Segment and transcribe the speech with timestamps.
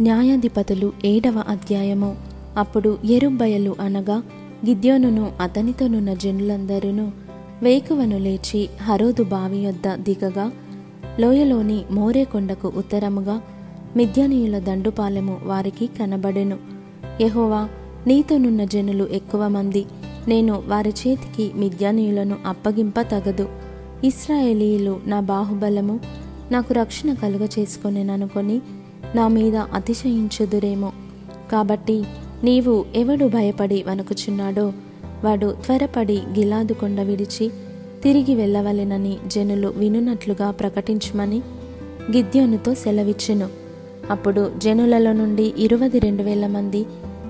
[0.00, 2.16] న్యాయాధిపతులు ఏడవ అధ్యాయము.
[2.56, 4.22] అప్పుడు ఎరుబ్బయలు అనగా
[4.66, 7.08] గిద్యోనును అతనితోనున్న జనులందరూ
[7.62, 10.52] వేకువను లేచి హరోదు బావి యొద్ద దిగగా
[11.20, 13.40] లోయలోని మోరే కొండకు ఉత్తరముగా
[13.96, 16.58] మిద్యనీయుల దండుపాలెము వారికి కనబడెను.
[17.20, 17.68] యహోవా
[18.06, 19.84] నీతోనున్న జనులు ఎక్కువ మంది
[20.28, 23.48] నేను వారి చేతికి మిద్యానీయులను అప్పగింప తగదు.
[24.04, 26.00] ఇస్రాయేలీయులు నా బాహుబలము
[26.50, 28.60] నాకు రక్షణ కలుగ చేసుకొనేననుకొని
[29.14, 30.92] నా మీద అతిశయించుదురేమో.
[31.52, 32.04] కాబట్టి
[32.44, 34.72] నీవు ఎవడు భయపడి వణుకుచున్నాడో
[35.24, 37.50] వాడు త్వరపడి గిలాదు కొండ విడిచి
[38.02, 41.42] తిరిగి వెళ్ళవలెనని జనులు వినునట్లుగా ప్రకటించమని
[42.16, 43.48] గిద్యోనుతో సెలవిచ్చెను.
[44.10, 46.84] అప్పుడు జనులలో నుండి ఇరవై రెండు వేల మంది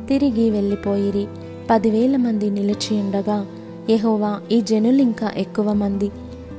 [0.09, 1.27] తిరిగి వెళ్ళిపోయిరి.
[1.71, 3.47] పదివేల మంది నిలిచి ఉండగా
[3.91, 6.11] యహోవా ఈ జనులింకా ఎక్కువ మంది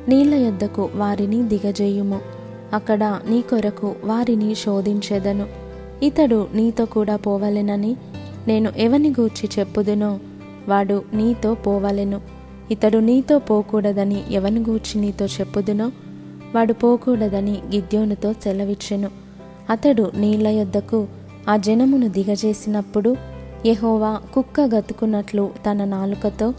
[0.10, 2.35] నీళ్ళ యొద్దకు వారిని దిగజేయుము.
[2.74, 5.46] అక్కడ నీ కొరకు వారిని శోధించెదను.
[6.04, 7.96] ఇతడు నీతో కూడా పోవలెనని
[8.48, 10.20] నేను ఎవని గూర్చి చెప్పుదునో
[10.70, 12.22] వాడు నీతో పోవలెను.
[12.72, 15.92] ఇతడు నీతో పోకూడదని ఎవని గూర్చి నీతో చెప్పుదునో
[16.56, 19.10] వాడు పోకూడదని గిద్యోనుతో సెలవిచ్చెను.
[19.70, 21.08] అతడు నీళ్ళ యొద్దకు
[21.50, 23.16] ఆ జనమును దిగజేసినప్పుడు
[23.66, 26.54] యహోవా కుక్క గతుకున్నట్లు తన నాలుకతో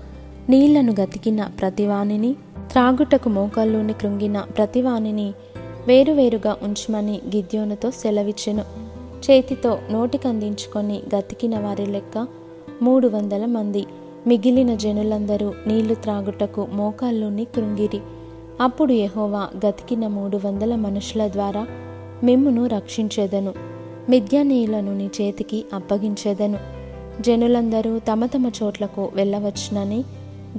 [0.49, 2.37] నీళ్ళను గతికిన ప్రతివానిని
[2.71, 5.35] త్రాగుటకు మోకాల్లోని కృంగిన ప్రతివానిని
[5.87, 8.63] వేరువేరుగా ఉంచమని గిద్యోనుతో సెలవిచ్చెను.
[9.31, 12.27] చేతితో నోటికందించుకొని గతికిన వారి లెక్క
[12.83, 13.87] మూడు వందల మంది.
[14.27, 18.01] మిగిలిన జనులందరూ నీళ్ళు త్రాగుటకు మోకాల్లోని కృంగిరి.
[18.61, 21.67] అప్పుడు యహోవా గతికిన మూడు వందల మనుషుల ద్వారా
[22.25, 23.55] మిమ్మును రక్షించేదను.
[24.09, 26.59] మిద్యానీయులను నీ చేతికి అప్పగించేదను.
[27.23, 29.99] జనులందరూ తమ తమ చోట్లకు వెళ్ళవచ్చునని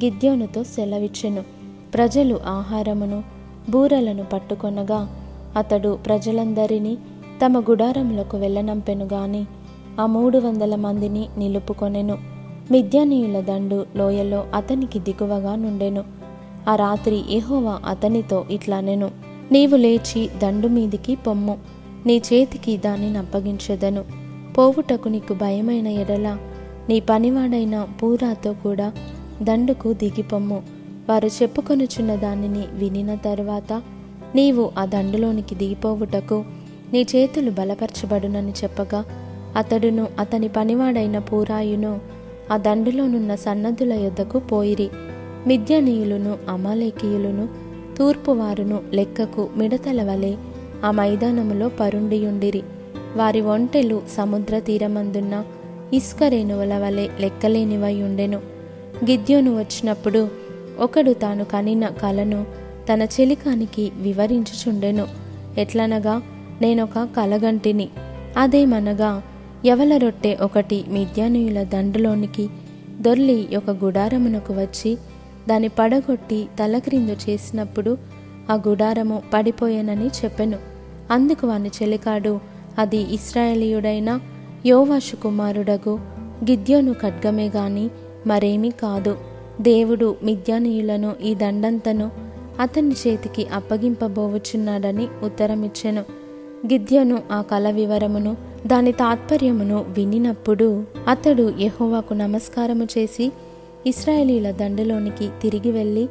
[0.06, 1.44] గిద్యోనుతో సెలవిచ్చెను.
[1.94, 3.24] ప్రజలు ఆహారమును
[3.70, 5.17] బూరలను పట్టుకొనగా
[5.56, 6.98] అతడు ప్రజలందరినీ
[7.46, 9.46] తమ గుడారములకు వెళ్ళనంపెను గాని
[10.00, 12.18] ఆ మూడు వందల మందిని నిలుపుకొనెను.
[12.72, 16.04] మిద్యానీయుల దండు లోయలో అతనికి దిగువగా నుండెను.
[16.70, 19.12] ఆ రాత్రి ఎహోవా అతనితో ఇట్లానెను
[19.52, 21.58] నీవు లేచి దండు మీదికి పొమ్ము
[22.06, 24.04] నీ చేతికి దానిని అప్పగించెదను.
[24.58, 26.38] పోవుటకు నీకు భయమైన ఎడల
[26.90, 28.94] నీ పనివాడైన పూరాతో కూడా
[29.42, 30.64] దండుకు దిగిపొమ్ము.
[31.10, 33.82] వారు చెప్పుకొనుచున్న దానిని వినిన తరువాత
[34.36, 36.46] నీవు ఆ దండులోనికి దిగిపోవుటకు
[36.94, 39.06] నీ చేతులు బలపరచబడునని చెప్పగా
[39.56, 42.00] అతడును అతని పనివాడైన పూరాయును
[42.52, 44.90] ఆ దండులోనున్న సన్నద్ధుల యొద్దకు పోయిరి.
[45.48, 47.50] మిద్యనీయులును అమాలేకీయులను
[47.98, 50.36] తూర్పువారును లెక్కకు మిడతల వలె
[50.86, 52.64] ఆ మైదానములో పరుండియుండిరి.
[53.16, 55.46] వారి ఒంటెలు సముద్ర తీరమందున్న
[55.94, 58.38] ఇసుక రేణువుల వలె లెక్కలేనివై ఉండెను
[59.06, 60.30] గిద్యోను వచ్చినప్పుడు
[60.80, 62.46] ఒకడు తాను కనిన కలను
[62.94, 65.08] తన చెలికానికి వివరించుచుండెను.
[65.58, 66.22] ఎట్లనగా
[66.62, 67.90] నేనొక కలగంటిని.
[68.38, 69.24] అదేమనగా
[69.66, 72.50] ఎవల రొట్టె ఒకటి మిద్యానీయుల దండులోనికి
[73.02, 74.98] దొర్లి ఒక గుడారమునకు వచ్చి
[75.50, 77.98] దాని పడగొట్టి తలక్రిందు చేసినప్పుడు
[78.52, 80.58] ఆ గుడారము పడిపోయానని చెప్పెను.
[81.12, 82.40] అందుకు వాని చెలికాడు
[82.78, 84.20] అది ఇస్రాయేలీయుడైన
[84.66, 86.00] యోవాషు కుమారుడగు
[86.52, 87.90] గిద్యోను ఖడ్గమే గాని
[88.28, 89.18] మరేమీ కాదు.
[89.62, 92.27] దేవుడు మిద్యానీయులను ఈ దండంతను
[92.60, 96.02] అతని చేతికి అప్పగింపబోవచ్చున్నాడని ఉత్తరమిచ్చెను.
[96.68, 98.38] గిద్యను ఆ కల వివరమును
[98.68, 103.32] దాని తాత్పర్యమును వినినప్పుడు అతడు యహోవాకు నమస్కారము చేసి
[103.88, 106.10] ఇస్రాయేలీల దండులోనికి తిరిగి వెళ్ళి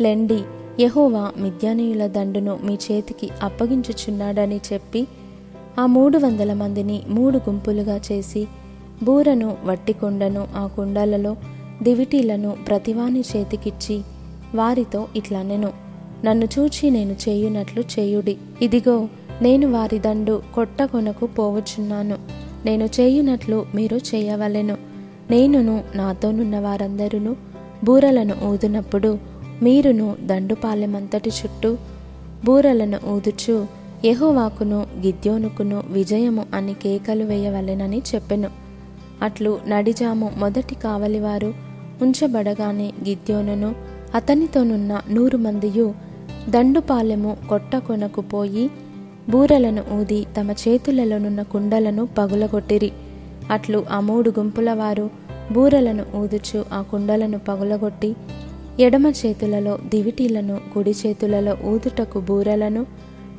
[0.00, 0.40] లెండి
[0.80, 5.06] యహోవా మిద్యానీయుల దండును మీ చేతికి అప్పగించుచున్నాడని చెప్పి
[5.78, 8.46] ఆ మూడు వందల మందిని మూడు గుంపులుగా చేసి
[9.02, 11.36] బూరను వట్టికొండను ఆ కుండలలో
[11.82, 14.02] దివిటీలను ప్రతివాని చేతికిచ్చి
[14.54, 15.72] వారితో ఇట్లనెను
[16.24, 18.36] నన్ను చూచి నేను చేయునట్లు చేయుడి.
[18.62, 19.08] ఇదిగో
[19.42, 22.16] నేను వారి దండు కొట్టకొనకు పోవచ్చున్నాను.
[22.64, 24.76] నేను చేయునట్లు మీరు చేయవలెను.
[25.30, 27.36] నేనును నాతోనున్న వారందరూ
[27.84, 29.18] బూరలను ఊదునప్పుడు
[29.62, 31.76] మీరును దండుపాలెమంతటి చుట్టూ
[32.44, 33.66] బూరలను ఊదుచు.
[34.04, 38.50] యహోవాకును గిద్యోనుకును విజయము అని కేకలు వేయవలెనని చెప్పెను.
[39.22, 41.54] అట్లు నడిజాము మొదటి కావలివారు
[42.02, 45.94] ఉంచబడగానే గిద్యోనును అతనితోనున్న నూరు మందియు
[46.48, 48.70] దండుపాలెము కొట్టకొనకు పోయి
[49.30, 52.92] బూరలను ఊది తమ చేతులలోనున్న కుండలను పగులగొట్టిరి.
[53.50, 55.10] అట్లు ఆ మూడు గుంపుల వారు
[55.52, 58.16] బూరలను ఊదుచు ఆ కుండలను పగులగొట్టి
[58.80, 62.86] ఎడమ చేతులలో దివిటీలను కుడి చేతులలో ఊదుటకు బూరలను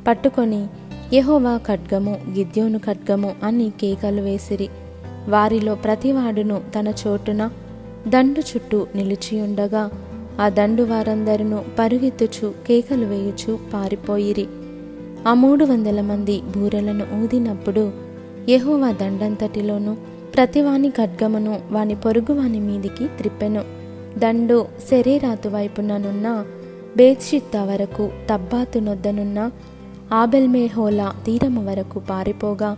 [0.08, 0.66] పట్టుకొని
[1.12, 4.68] యెహోవా ఖడ్గము గిద్యోను ఖడ్గము అని కేకలు వేసిరి.
[5.28, 7.50] వారిలో ప్రతివాడును తన చోటున
[8.08, 9.90] దండు చుట్టూ నిలిచియుండగా
[10.40, 14.46] ఆ దండు వారందరును పరుగెత్తుచు కేకలు వేయుచు పారిపోయిరి.
[15.28, 17.92] ఆ మూడు వందల మంది బూరెలను ఊదినప్పుడు
[18.48, 19.96] యహోవా దండంతటిలోనూ
[20.34, 23.64] ప్రతివాని ఖడ్గమును వాని పొరుగువాని మీదికి త్రిప్పెను.
[24.18, 26.44] దండు శరీరాతు వైపుననున్న
[26.96, 29.50] బేత్షిత్త వరకు తబ్బాతు నొద్దనున్న
[30.12, 32.76] ఆబెల్మేహోలా తీరము వరకు పారిపోగా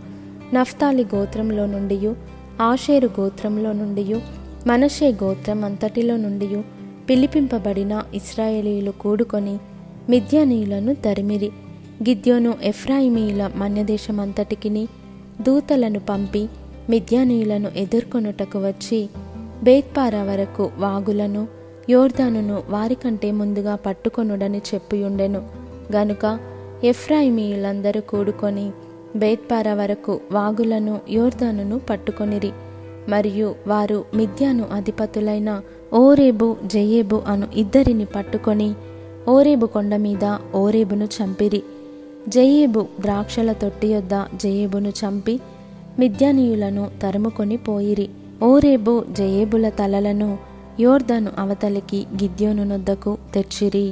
[0.53, 2.15] నఫ్తాలి గోత్రంలో నుండియు
[2.61, 4.21] ఆషేరు గోత్రంలో నుండియు
[4.67, 6.63] మనషే గోత్రం అంతటిలో నుండియు
[7.09, 9.57] పిలిపింపబడిన ఇస్రాయేలీలు కూడుకొని
[10.09, 11.49] మిద్యానీయులను తరిమిరి.
[12.03, 14.87] గిద్యోను ఎఫ్రాయిమీయుల మన్యదేశమంతటికిని
[15.41, 16.49] దూతలను పంపి
[16.89, 19.09] మిద్యానీయులను ఎదుర్కొనుటకు వచ్చి
[19.63, 21.47] బేత్పారా వరకు వాగులను
[21.89, 25.41] యోర్దానును వారికంటే ముందుగా పట్టుకొనుడని చెప్పియుండెను.
[25.95, 26.39] గనుక
[26.83, 28.71] ఎఫ్రాయిమీయులందరూ కూడుకొని
[29.15, 32.51] బేత్పారా వరకు వాగులను యోర్దానును పట్టుకొనిరి.
[33.09, 35.61] మరియు వారు మిథ్యాను అధిపతులైన
[35.93, 38.69] ఓరేబు జయేబు అను ఇద్దరిని పట్టుకొని
[39.29, 41.63] ఓరేబు కొండ మీద ఓరేబును చంపిరి.
[42.29, 45.39] జయేబు ద్రాక్షల తొట్టి యొద్ద జయేబును చంపి
[45.99, 48.09] మిథ్యానీయులను తరుముకొని పోయిరి.
[48.43, 50.37] ఓరేబు జయేబుల తలలను
[50.79, 53.87] యోర్ధను అవతలికి గిద్యోను నొద్దకు తెచ్చిరి.